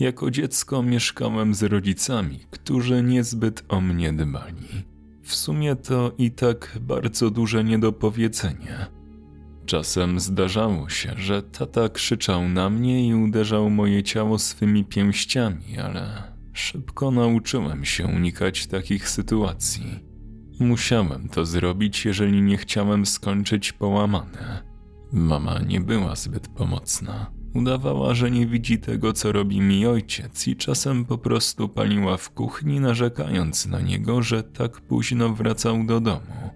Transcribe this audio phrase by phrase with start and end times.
[0.00, 4.84] Jako dziecko mieszkałem z rodzicami, którzy niezbyt o mnie dbali.
[5.22, 8.86] W sumie to i tak bardzo duże niedopowiedzenie.
[9.66, 16.22] Czasem zdarzało się, że tata krzyczał na mnie i uderzał moje ciało swymi pięściami, ale
[16.52, 20.00] szybko nauczyłem się unikać takich sytuacji.
[20.60, 24.62] Musiałem to zrobić, jeżeli nie chciałem skończyć połamane.
[25.12, 27.41] Mama nie była zbyt pomocna.
[27.54, 32.30] Udawała, że nie widzi tego, co robi mi ojciec, i czasem po prostu paliła w
[32.30, 36.50] kuchni, narzekając na niego, że tak późno wracał do domu.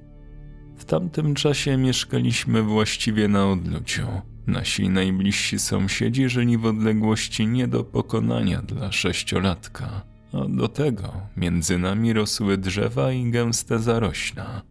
[0.76, 4.06] W tamtym czasie mieszkaliśmy właściwie na odluciu.
[4.46, 10.02] Nasi najbliżsi sąsiedzi żyli w odległości nie do pokonania dla sześciolatka,
[10.32, 14.62] a do tego między nami rosły drzewa i gęste zarośla.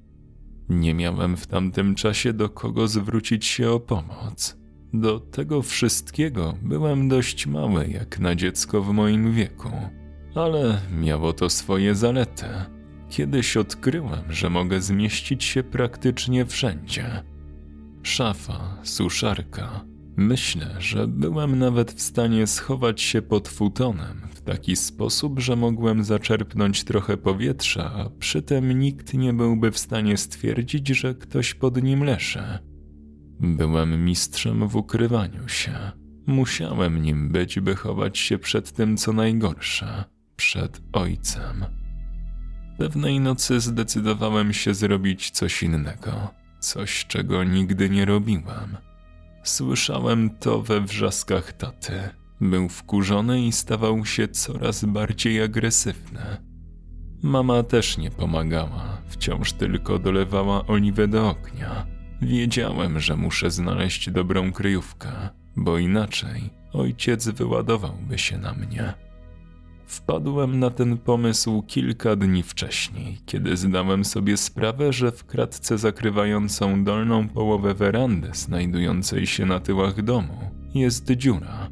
[0.69, 4.64] Nie miałem w tamtym czasie do kogo zwrócić się o pomoc.
[4.99, 9.71] Do tego wszystkiego byłem dość mały jak na dziecko w moim wieku,
[10.35, 12.45] ale miało to swoje zalety.
[13.09, 17.23] Kiedyś odkryłem, że mogę zmieścić się praktycznie wszędzie.
[18.03, 19.85] Szafa, suszarka.
[20.17, 26.03] Myślę, że byłem nawet w stanie schować się pod futonem w taki sposób, że mogłem
[26.03, 31.83] zaczerpnąć trochę powietrza, a przy tym nikt nie byłby w stanie stwierdzić, że ktoś pod
[31.83, 32.43] nim leży.
[33.39, 35.91] Byłem mistrzem w ukrywaniu się.
[36.27, 40.03] Musiałem nim być, by chować się przed tym, co najgorsze
[40.35, 41.65] przed ojcem.
[42.77, 48.77] Pewnej nocy zdecydowałem się zrobić coś innego, coś czego nigdy nie robiłem.
[49.43, 52.09] Słyszałem to we wrzaskach taty.
[52.41, 56.37] Był wkurzony i stawał się coraz bardziej agresywny.
[57.23, 61.94] Mama też nie pomagała, wciąż tylko dolewała oliwę do ognia.
[62.21, 65.09] Wiedziałem, że muszę znaleźć dobrą kryjówkę,
[65.55, 68.93] bo inaczej ojciec wyładowałby się na mnie.
[69.87, 76.83] Wpadłem na ten pomysł kilka dni wcześniej, kiedy zdałem sobie sprawę, że w kratce zakrywającą
[76.83, 81.69] dolną połowę werandy znajdującej się na tyłach domu jest dziura.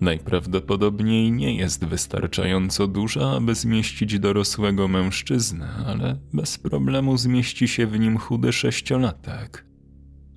[0.00, 7.98] Najprawdopodobniej nie jest wystarczająco duża, aby zmieścić dorosłego mężczyznę, ale bez problemu zmieści się w
[7.98, 9.64] nim chudy sześciolatek.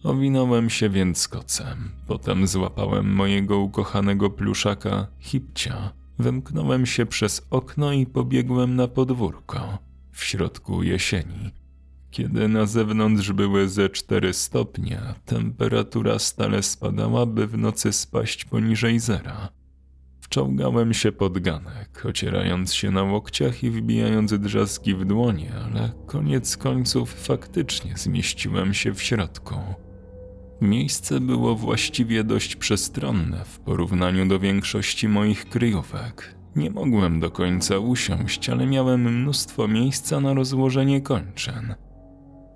[0.03, 8.05] Owinąłem się więc kocem, potem złapałem mojego ukochanego pluszaka, hipcia, Wymknąłem się przez okno i
[8.05, 9.77] pobiegłem na podwórko
[10.11, 11.51] w środku jesieni.
[12.11, 18.99] Kiedy na zewnątrz były ze cztery stopnie, temperatura stale spadała, by w nocy spaść poniżej
[18.99, 19.49] zera.
[20.21, 26.57] Wczołgałem się pod ganek, ocierając się na łokciach i wbijając drzazgi w dłonie, ale koniec
[26.57, 29.55] końców faktycznie zmieściłem się w środku.
[30.61, 36.35] Miejsce było właściwie dość przestronne w porównaniu do większości moich kryjówek.
[36.55, 41.75] Nie mogłem do końca usiąść, ale miałem mnóstwo miejsca na rozłożenie kończyn.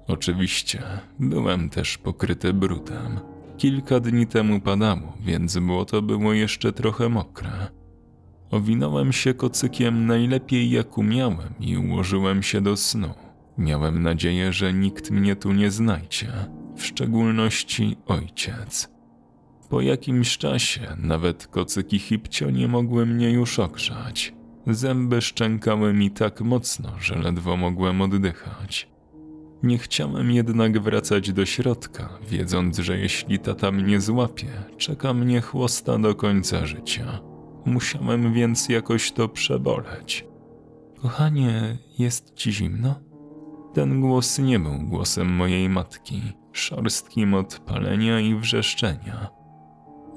[0.08, 0.84] Oczywiście
[1.20, 3.20] byłem też pokryty brudem.
[3.58, 7.68] Kilka dni temu padało, więc błoto było jeszcze trochę mokre.
[8.52, 13.10] Owinąłem się kocykiem najlepiej jak umiałem i ułożyłem się do snu.
[13.58, 16.32] Miałem nadzieję, że nikt mnie tu nie znajdzie
[16.76, 18.90] w szczególności ojciec.
[19.70, 24.34] Po jakimś czasie nawet kocyki hipcio nie mogły mnie już ogrzać.
[24.68, 28.95] Zęby szczękały mi tak mocno, że ledwo mogłem oddychać.
[29.66, 35.98] Nie chciałem jednak wracać do środka, wiedząc, że jeśli tata mnie złapie, czeka mnie chłosta
[35.98, 37.20] do końca życia.
[37.66, 40.26] Musiałem więc jakoś to przeboleć.
[41.02, 42.96] Kochanie, jest ci zimno?
[43.74, 46.22] Ten głos nie był głosem mojej matki
[46.52, 49.28] szorstkim od palenia i wrzeszczenia.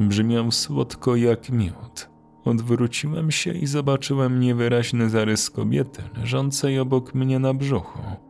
[0.00, 2.10] Brzmiał słodko jak miód.
[2.44, 8.27] Odwróciłem się i zobaczyłem niewyraźny zarys kobiety leżącej obok mnie na brzuchu.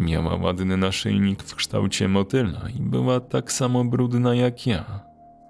[0.00, 4.84] Miała ładny naszyjnik w kształcie motyla i była tak samo brudna jak ja.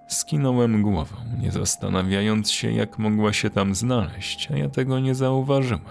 [0.08, 5.84] Skinąłem głową, nie zastanawiając się, jak mogła się tam znaleźć, a ja tego nie zauważyłem.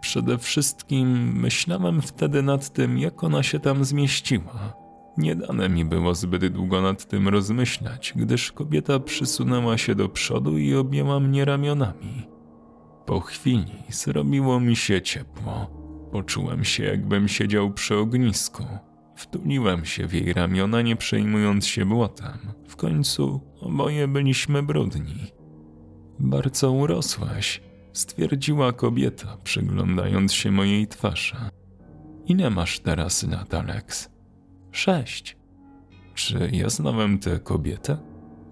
[0.00, 4.74] Przede wszystkim myślałem wtedy nad tym, jak ona się tam zmieściła.
[5.16, 10.58] Nie dane mi było zbyt długo nad tym rozmyślać, gdyż kobieta przysunęła się do przodu
[10.58, 12.26] i objęła mnie ramionami.
[13.06, 15.81] Po chwili zrobiło mi się ciepło.
[16.12, 18.64] Poczułem się, jakbym siedział przy ognisku.
[19.16, 22.38] Wtuliłem się w jej ramiona, nie przejmując się błotem.
[22.68, 25.32] W końcu oboje byliśmy brudni.
[26.18, 27.60] Bardzo urosłaś,
[27.92, 31.36] stwierdziła kobieta, przyglądając się mojej twarzy.
[32.26, 34.10] Ile masz teraz lat, Alex?
[34.70, 35.36] Sześć.
[36.14, 37.98] Czy ja znałem tę kobietę?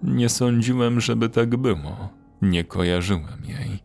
[0.03, 2.09] Nie sądziłem, żeby tak było.
[2.41, 3.79] Nie kojarzyłem jej.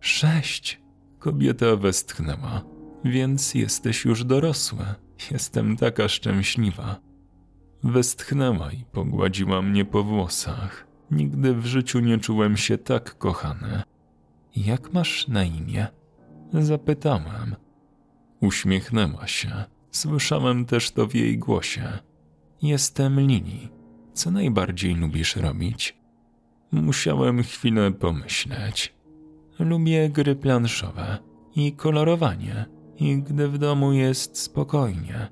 [0.00, 0.82] Sześć.
[1.18, 2.71] Kobieta westchnęła.
[3.04, 4.94] Więc jesteś już dorosła.
[5.30, 7.00] Jestem taka szczęśliwa.
[7.84, 10.86] Westchnęła i pogładziła mnie po włosach.
[11.10, 13.82] Nigdy w życiu nie czułem się tak kochany.
[14.56, 15.86] Jak masz na imię?
[16.52, 17.56] Zapytałem.
[18.40, 19.64] Uśmiechnęła się.
[19.90, 21.98] Słyszałem też to w jej głosie.
[22.62, 23.68] Jestem Lili.
[24.12, 25.96] Co najbardziej lubisz robić?
[26.72, 28.94] Musiałem chwilę pomyśleć.
[29.58, 31.18] Lubię gry planszowe
[31.56, 32.64] i kolorowanie,
[33.02, 35.28] i gdy w domu jest spokojnie.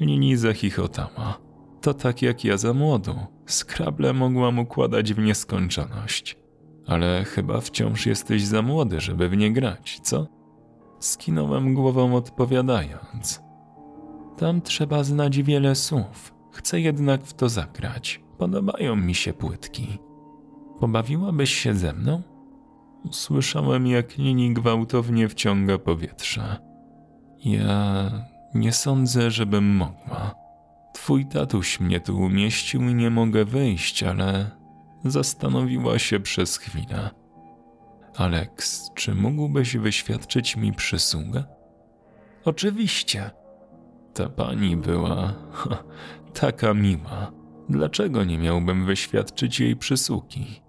[0.00, 1.38] Lili zachichotała.
[1.80, 3.14] To tak jak ja za młodu.
[3.46, 6.38] Skrable mogłam układać w nieskończoność.
[6.86, 10.26] Ale chyba wciąż jesteś za młody, żeby w nie grać, co?
[10.98, 13.42] Skinąłem głową odpowiadając.
[14.36, 16.34] Tam trzeba znać wiele słów.
[16.52, 18.20] Chcę jednak w to zagrać.
[18.38, 19.98] Podobają mi się płytki.
[20.80, 22.22] Pobawiłabyś się ze mną?
[23.10, 26.69] Słyszałem, jak Lini gwałtownie wciąga powietrze.
[27.44, 28.10] Ja
[28.54, 30.34] nie sądzę, żebym mogła.
[30.94, 34.50] Twój tatuś mnie tu umieścił i nie mogę wyjść, ale
[35.04, 37.10] zastanowiła się przez chwilę.
[38.16, 41.44] Alex, czy mógłbyś wyświadczyć mi przysługę?
[42.44, 43.30] Oczywiście.
[44.14, 45.84] Ta pani była ha,
[46.40, 47.32] taka miła.
[47.68, 50.62] Dlaczego nie miałbym wyświadczyć jej przysługi?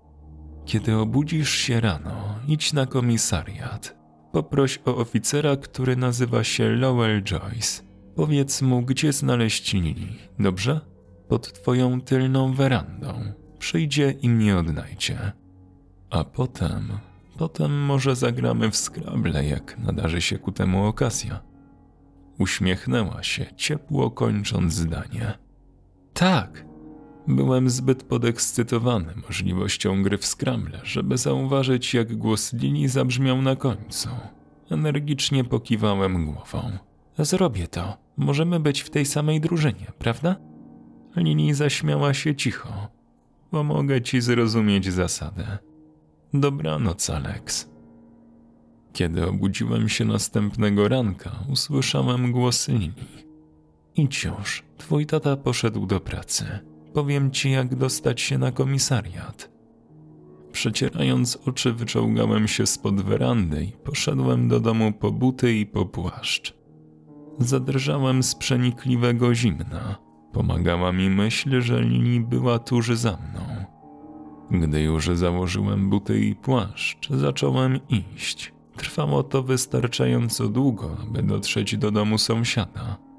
[0.66, 4.01] Kiedy obudzisz się rano, idź na komisariat.
[4.32, 7.84] Poproś o oficera, który nazywa się Lowell Joyce.
[8.16, 10.82] Powiedz mu, gdzie znaleźć Lili, dobrze?
[11.28, 13.34] Pod twoją tylną werandą.
[13.60, 15.32] Przyjdzie i mnie odnajdzie.
[16.10, 16.88] A potem,
[17.38, 21.40] potem może zagramy w skrable, jak nadarzy się ku temu okazja.
[22.40, 25.38] Uśmiechnęła się, ciepło kończąc zdanie.
[26.14, 26.66] Tak,
[27.28, 34.10] Byłem zbyt podekscytowany możliwością gry w skramble, żeby zauważyć, jak głos Lini zabrzmiał na końcu.
[34.70, 36.72] Energicznie pokiwałem głową.
[37.18, 37.98] Zrobię to.
[38.18, 40.36] Możemy być w tej samej drużynie, prawda?
[41.16, 42.88] Lini zaśmiała się cicho.
[43.52, 45.58] Pomogę ci zrozumieć zasadę.
[46.34, 47.70] Dobranoc, Alex.
[48.94, 52.94] Kiedy obudziłem się następnego ranka, usłyszałem głosy Lini.
[53.96, 56.71] Idź już, twój tata poszedł do pracy.
[56.94, 59.52] Powiem ci, jak dostać się na komisariat.
[60.52, 66.54] Przecierając oczy, wyczołgałem się spod werandy i poszedłem do domu po buty i po płaszcz.
[67.40, 69.96] Zadrżałem z przenikliwego zimna.
[70.34, 73.66] Pomagała mi myśl, że Lini była tuż za mną.
[74.52, 78.54] Gdy już założyłem buty i płaszcz, zacząłem iść.
[78.78, 83.11] Trwało to wystarczająco długo, aby dotrzeć do domu sąsiada.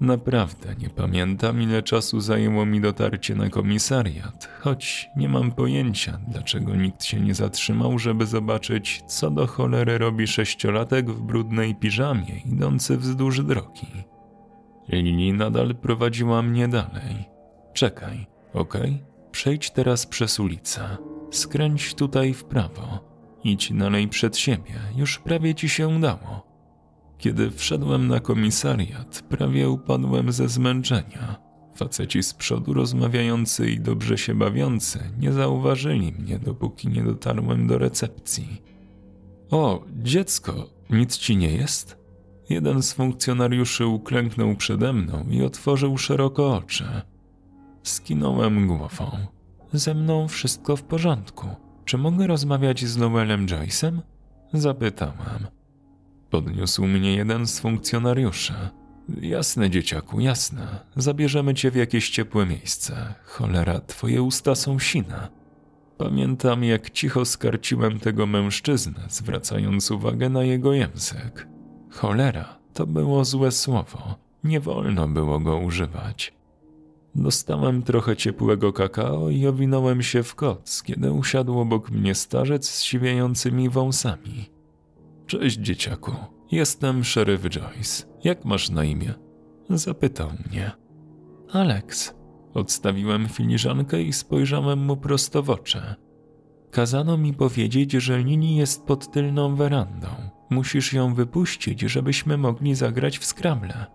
[0.00, 6.74] Naprawdę nie pamiętam, ile czasu zajęło mi dotarcie na komisariat, choć nie mam pojęcia, dlaczego
[6.74, 12.96] nikt się nie zatrzymał, żeby zobaczyć, co do cholery robi sześciolatek w brudnej piżamie idący
[12.96, 14.04] wzdłuż drogi.
[14.88, 17.24] Lili nadal prowadziła mnie dalej.
[17.72, 18.80] Czekaj, okej?
[18.82, 19.30] Okay?
[19.30, 20.96] Przejdź teraz przez ulicę.
[21.30, 23.16] Skręć tutaj w prawo.
[23.44, 26.55] Idź dalej przed siebie, już prawie ci się udało.
[27.18, 31.36] Kiedy wszedłem na komisariat, prawie upadłem ze zmęczenia.
[31.74, 37.78] Faceci z przodu rozmawiający i dobrze się bawiący nie zauważyli mnie, dopóki nie dotarłem do
[37.78, 38.62] recepcji.
[39.50, 41.98] O, dziecko, nic ci nie jest?
[42.50, 46.84] Jeden z funkcjonariuszy uklęknął przede mną i otworzył szeroko oczy.
[47.82, 49.10] Skinąłem głową.
[49.72, 51.46] Ze mną wszystko w porządku.
[51.84, 54.00] Czy mogę rozmawiać z Noelem Joyce'em?
[54.52, 55.46] Zapytałem.
[56.36, 58.54] Podniósł mnie jeden z funkcjonariuszy.
[59.20, 60.78] Jasne, dzieciaku, jasne.
[60.96, 63.14] Zabierzemy cię w jakieś ciepłe miejsce.
[63.24, 65.28] Cholera, twoje usta są sine.
[65.98, 71.48] Pamiętam, jak cicho skarciłem tego mężczyznę, zwracając uwagę na jego język.
[71.90, 74.14] Cholera, to było złe słowo.
[74.44, 76.34] Nie wolno było go używać.
[77.14, 82.82] Dostałem trochę ciepłego kakao i owinąłem się w koc, kiedy usiadł obok mnie starzec z
[82.82, 84.55] siwiejącymi wąsami.
[85.26, 86.12] Cześć, dzieciaku.
[86.50, 88.06] Jestem szeryf Joyce.
[88.24, 89.14] Jak masz na imię?
[89.70, 90.70] Zapytał mnie.
[91.52, 92.14] Alex.
[92.54, 95.82] Odstawiłem filiżankę i spojrzałem mu prosto w oczy.
[96.70, 100.08] Kazano mi powiedzieć, że Lini jest pod tylną werandą.
[100.50, 103.86] Musisz ją wypuścić, żebyśmy mogli zagrać w skrable.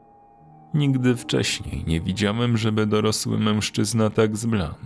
[0.73, 4.85] Nigdy wcześniej nie widziałem, żeby dorosły mężczyzna tak zbladł.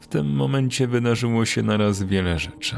[0.00, 2.76] W tym momencie wydarzyło się naraz wiele rzeczy.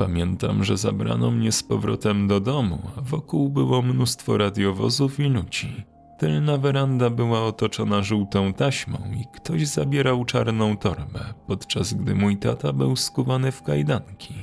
[0.00, 5.84] Pamiętam, że zabrano mnie z powrotem do domu, a wokół było mnóstwo radiowozów i ludzi.
[6.18, 12.72] Tylna weranda była otoczona żółtą taśmą i ktoś zabierał czarną torbę, podczas gdy mój tata
[12.72, 14.34] był skuwany w kajdanki.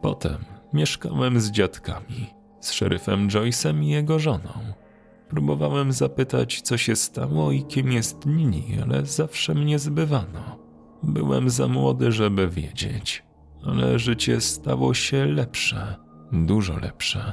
[0.00, 4.52] Potem mieszkałem z dziadkami, z szeryfem Joyce'em i jego żoną.
[5.28, 10.58] Próbowałem zapytać, co się stało i kim jest Nini, ale zawsze mnie zbywano.
[11.02, 13.22] Byłem za młody, żeby wiedzieć,
[13.66, 15.96] ale życie stało się lepsze,
[16.32, 17.32] dużo lepsze.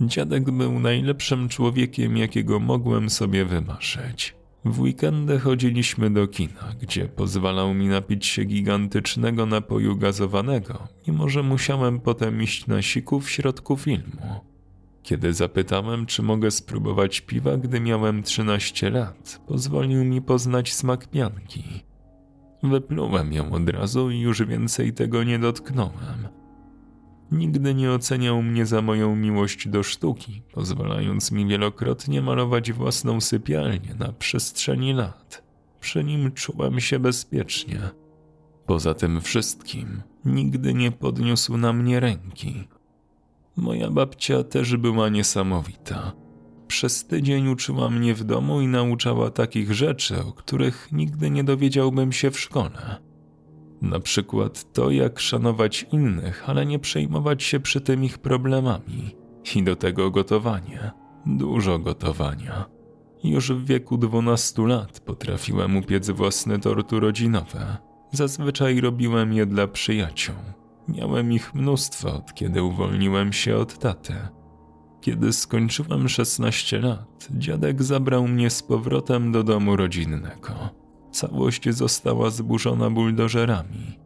[0.00, 4.34] Dziadek był najlepszym człowiekiem, jakiego mogłem sobie wymarzyć.
[4.64, 11.42] W weekendy chodziliśmy do kina, gdzie pozwalał mi napić się gigantycznego napoju gazowanego, mimo że
[11.42, 14.40] musiałem potem iść na siku w środku filmu.
[15.02, 21.89] Kiedy zapytałem, czy mogę spróbować piwa, gdy miałem 13 lat, pozwolił mi poznać smak pianki.
[22.62, 26.28] Wyplułem ją od razu i już więcej tego nie dotknąłem.
[27.32, 33.94] Nigdy nie oceniał mnie za moją miłość do sztuki, pozwalając mi wielokrotnie malować własną sypialnię
[33.98, 35.42] na przestrzeni lat.
[35.80, 37.80] Przy nim czułem się bezpiecznie.
[38.66, 42.68] Poza tym wszystkim, nigdy nie podniósł na mnie ręki.
[43.56, 46.12] Moja babcia też była niesamowita.
[46.70, 52.12] Przez tydzień uczyła mnie w domu i nauczała takich rzeczy, o których nigdy nie dowiedziałbym
[52.12, 52.96] się w szkole.
[53.82, 59.16] Na przykład to, jak szanować innych, ale nie przejmować się przy tym ich problemami.
[59.54, 60.90] I do tego gotowanie.
[61.26, 62.64] Dużo gotowania.
[63.24, 67.76] Już w wieku 12 lat potrafiłem upiec własne torty rodzinowe.
[68.12, 70.36] Zazwyczaj robiłem je dla przyjaciół.
[70.88, 74.14] Miałem ich mnóstwo od kiedy uwolniłem się od taty.
[75.00, 80.52] Kiedy skończyłem 16 lat, dziadek zabrał mnie z powrotem do domu rodzinnego.
[81.10, 83.98] Całość została zburzona buldożerami.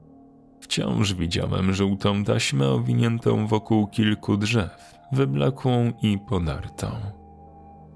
[0.60, 6.86] Wciąż widziałem żółtą taśmę owiniętą wokół kilku drzew, wyblakłą i podartą.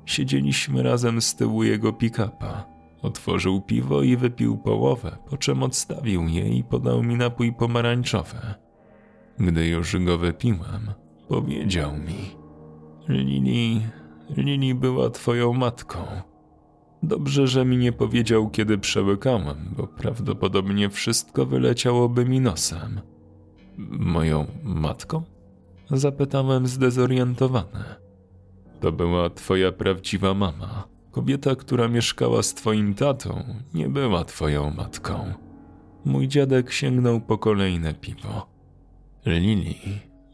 [0.07, 2.65] Siedzieliśmy razem z tyłu jego pick-upa.
[3.03, 8.39] Otworzył piwo i wypił połowę, po czym odstawił je i podał mi napój pomarańczowy.
[9.39, 10.93] Gdy już go wypiłem,
[11.29, 12.48] powiedział mi:
[13.09, 13.81] Lili,
[14.37, 15.99] Lili była twoją matką.
[17.03, 23.01] Dobrze, że mi nie powiedział, kiedy przełykałem, bo prawdopodobnie wszystko wyleciałoby mi nosem.
[23.91, 25.23] Moją matką?
[25.91, 27.85] Zapytałem zdezorientowany.
[28.81, 30.89] To była twoja prawdziwa mama.
[31.11, 35.33] Kobieta, która mieszkała z twoim tatą, nie była twoją matką.
[36.05, 38.47] Mój dziadek sięgnął po kolejne piwo.
[39.27, 39.79] Lili,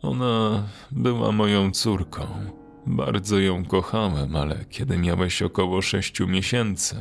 [0.03, 2.27] ona była moją córką.
[2.87, 6.97] Bardzo ją kochałem, ale kiedy miałeś około sześciu miesięcy,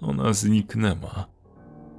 [0.00, 1.26] ona zniknęła.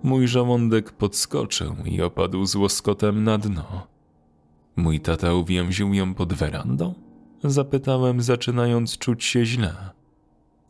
[0.04, 3.88] Mój żołądek podskoczył i opadł z łoskotem na dno.
[4.76, 6.94] Mój tata uwięził ją pod werandą?
[7.44, 9.90] Zapytałem, zaczynając czuć się źle.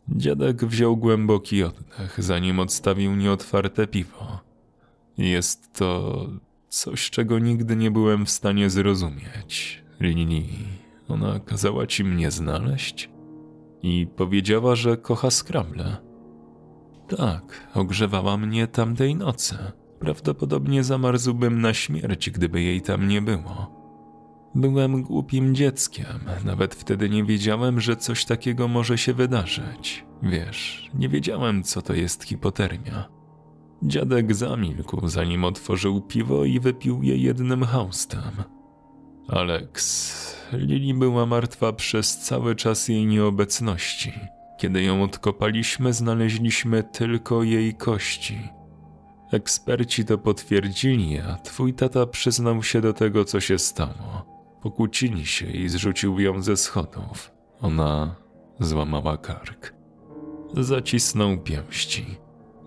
[0.08, 4.40] Dziadek wziął głęboki oddech, zanim odstawił nieotwarte piwo.
[5.18, 6.26] Jest to
[6.68, 9.82] coś, czego nigdy nie byłem w stanie zrozumieć.
[10.00, 10.48] Lini,
[11.08, 13.10] ona kazała ci mnie znaleźć
[13.82, 15.96] i powiedziała, że kocha skrable.
[17.08, 19.58] Tak, ogrzewała mnie tamtej nocy.
[19.98, 23.78] Prawdopodobnie zamarzłbym na śmierć, gdyby jej tam nie było.
[24.54, 26.06] Byłem głupim dzieckiem,
[26.44, 30.04] nawet wtedy nie wiedziałem, że coś takiego może się wydarzyć.
[30.22, 33.08] Wiesz, nie wiedziałem, co to jest hipotermia.
[33.82, 38.32] Dziadek zamilkł, zanim otworzył piwo i wypił je jednym haustem.
[39.28, 44.12] Alex, Lili była martwa przez cały czas jej nieobecności.
[44.58, 48.38] Kiedy ją odkopaliśmy, znaleźliśmy tylko jej kości.
[49.32, 54.38] Eksperci to potwierdzili, a twój tata przyznał się do tego, co się stało.
[54.62, 57.30] Pokłócili się i zrzucił ją ze schodów.
[57.60, 58.14] Ona
[58.60, 59.74] złamała kark.
[60.54, 62.06] Zacisnął pięści.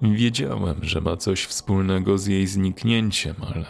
[0.02, 3.66] Wiedziałem, że ma coś wspólnego z jej zniknięciem, ale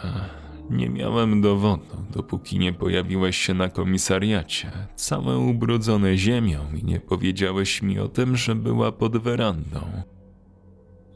[0.72, 7.82] nie miałem dowodu, dopóki nie pojawiłeś się na komisariacie, całe ubrudzone ziemią i nie powiedziałeś
[7.82, 9.80] mi o tym, że była pod werandą.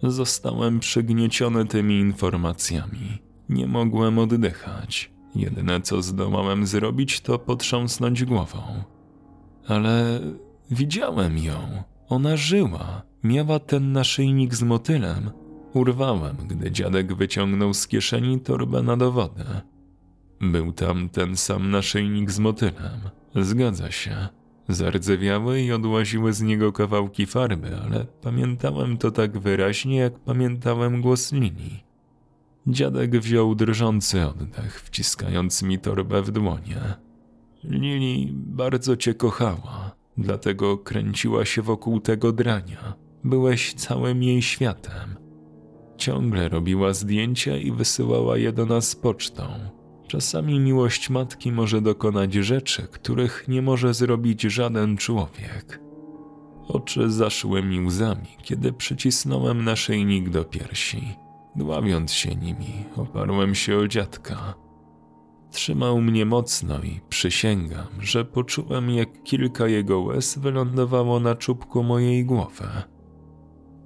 [0.03, 3.19] Zostałem przygnieciony tymi informacjami.
[3.49, 5.11] Nie mogłem oddychać.
[5.35, 8.59] Jedyne co zdołałem zrobić, to potrząsnąć głową.
[9.67, 10.21] Ale
[10.71, 11.83] widziałem ją.
[12.09, 13.03] Ona żyła.
[13.25, 15.31] Miała ten naszyjnik z motylem
[15.77, 19.45] Urwałem, gdy dziadek wyciągnął z kieszeni torbę na dowody.
[20.41, 23.01] Był tam ten sam naszyjnik z motylem.
[23.35, 24.29] Zgadza się.
[24.69, 31.33] Zardzewiały i odłaziły z niego kawałki farby, ale pamiętałem to tak wyraźnie, jak pamiętałem głos
[31.33, 31.85] Lini.
[32.67, 36.95] Dziadek wziął drżący oddech, wciskając mi torbę w dłonie.
[37.65, 39.97] Lili bardzo cię kochała.
[40.19, 42.95] dlatego kręciła się wokół tego drania.
[43.25, 45.16] Byłeś całym jej światem.
[45.99, 49.43] Ciągle robiła zdjęcia i wysyłała je do nas pocztą.
[50.07, 55.81] Czasami miłość matki może dokonać rzeczy, których nie może zrobić żaden człowiek.
[56.69, 61.17] Oczy zaszły mi łzami, kiedy przycisnąłem naszyjnik do piersi.
[61.57, 64.55] Dławiąc się nimi, oparłem się o dziadka.
[65.51, 72.25] Trzymał mnie mocno i przysięgam, że poczułem, jak kilka jego łez wylądowało na czubku mojej
[72.25, 72.69] głowy.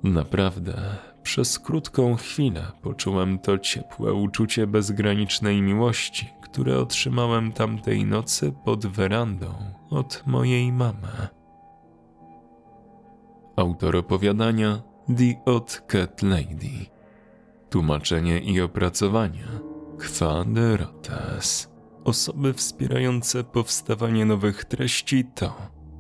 [0.02, 8.86] Naprawdę, przez krótką chwilę poczułem to ciepłe uczucie bezgranicznej miłości, które otrzymałem tamtej nocy pod
[8.86, 9.54] werandą
[9.90, 11.28] od mojej mamy.
[13.56, 16.86] Autor opowiadania The Odd Cat Lady.
[17.70, 19.44] Tłumaczenie i opracowanie
[19.98, 21.70] Kwa de Rotes.
[22.04, 25.56] Osoby wspierające powstawanie nowych treści to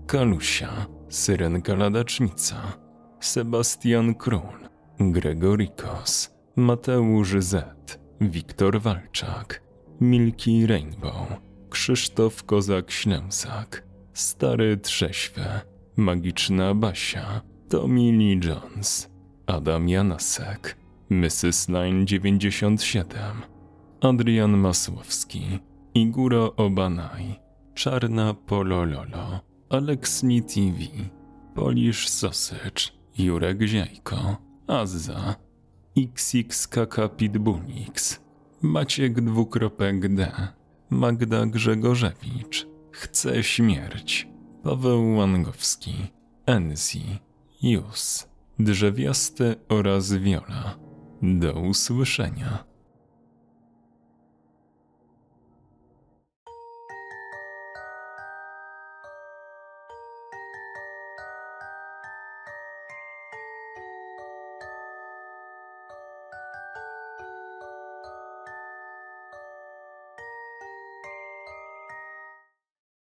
[0.06, 2.56] Kalusia, Syrenka Ladacznica,
[3.20, 4.59] Sebastian Król,
[5.00, 9.62] Gregorikos, Mateusz Z, Wiktor Walczak,
[10.00, 11.26] Milki Rainbow,
[11.70, 13.82] Krzysztof Kozak-Ślęsak,
[14.14, 15.44] Stary Trześwy,
[15.96, 19.10] Magiczna Basia, Tommy Lee Jones,
[19.46, 20.76] Adam Janasek,
[21.10, 21.68] Mrs.
[21.68, 23.20] Line 97,
[24.00, 25.42] Adrian Masłowski,
[25.94, 27.40] Iguro Obanaj,
[27.74, 29.40] Czarna Polololo,
[29.70, 30.78] Aleksni TV,
[31.54, 35.34] Polish Sausage, Jurek Ziajko, Azza,
[35.96, 38.20] XXKK Pitbulix,
[38.62, 40.32] Maciek dwukropek D,
[40.90, 44.28] Magda Grzegorzewicz, Chce śmierć,
[44.62, 45.94] Paweł Łangowski,
[46.46, 47.18] Enzi,
[47.62, 50.78] Jus, Drzewiasty oraz Wiola.
[51.22, 52.69] Do usłyszenia.